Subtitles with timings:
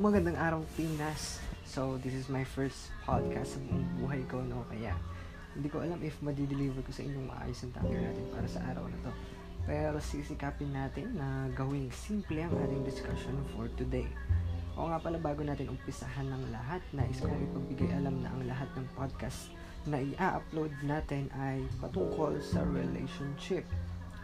[0.00, 1.44] Magandang araw Pinas.
[1.68, 4.64] So, this is my first podcast sa buong buhay ko, no?
[4.72, 4.96] Kaya,
[5.52, 8.88] hindi ko alam if madideliver ko sa inyong maayos ang topic natin para sa araw
[8.88, 9.12] na to.
[9.68, 14.08] Pero sisikapin natin na gawing simple ang ating discussion for today.
[14.72, 18.72] O nga pala bago natin umpisahan ng lahat, nais kong ipagbigay alam na ang lahat
[18.80, 19.52] ng podcast
[19.84, 23.68] na i-upload natin ay patungkol sa relationship,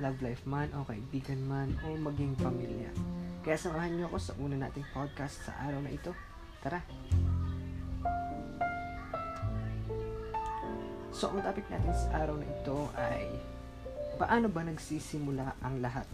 [0.00, 2.88] love life man o kaibigan man o maging pamilya.
[3.46, 6.10] Kaya samahan niyo ako sa una nating podcast sa araw na ito.
[6.58, 6.82] Tara!
[11.14, 13.30] So, ang topic natin sa araw na ito ay
[14.18, 16.10] paano ba nagsisimula ang lahat?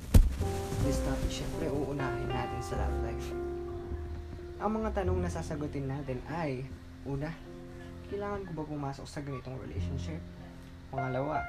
[0.84, 3.28] This topic, syempre, uunahin natin sa love life.
[4.60, 6.68] Ang mga tanong na sasagutin natin ay,
[7.08, 7.32] una,
[8.12, 10.20] kailangan ko ba pumasok sa ganitong relationship?
[10.92, 11.40] Pangalawa,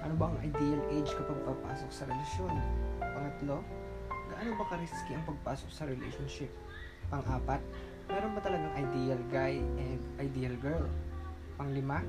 [0.00, 2.56] ano ba ang ideal age kapag papasok sa relasyon?
[3.04, 3.60] Pangatlo,
[4.30, 6.50] gaano ba ka-risky ang pagpasok sa relationship?
[7.06, 7.62] Pang-apat,
[8.10, 10.86] meron ba talagang ideal guy and ideal girl?
[11.54, 12.02] Panglima,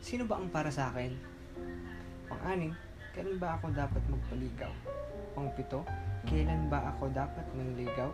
[0.00, 1.12] sino ba ang para sa akin?
[2.30, 2.72] Pang-anim,
[3.12, 4.72] kailan ba ako dapat magpaligaw?
[5.34, 5.82] Pang-pito,
[6.30, 8.10] kailan ba ako dapat manligaw?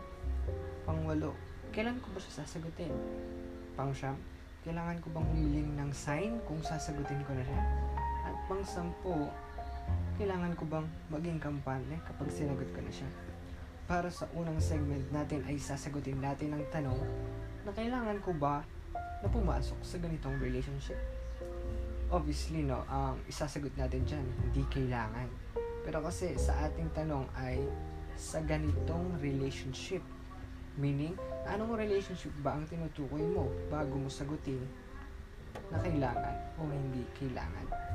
[0.89, 1.37] Pang-walo,
[1.71, 2.93] kailan ko ba siya sasagutin?
[3.77, 4.17] Pang-siyam,
[4.65, 7.63] kailangan ko bang humiling ng sign kung sasagutin ko na siya?
[8.27, 9.29] At pang-sampu,
[10.17, 13.09] kailangan ko bang maging kampante kapag sinagot ko na siya?
[13.87, 17.01] Para sa unang segment natin ay sasagutin natin ang tanong
[17.63, 18.65] na kailangan ko ba
[19.21, 20.99] na pumasok sa ganitong relationship?
[22.07, 25.27] Obviously, no, ang isasagot natin dyan, hindi kailangan.
[25.83, 27.63] Pero kasi sa ating tanong ay
[28.17, 30.03] sa ganitong relationship.
[30.77, 31.17] Meaning,
[31.49, 34.61] anong relationship ba ang tinutukoy mo bago mo sagutin
[35.73, 37.86] na kailangan o hindi kailangan?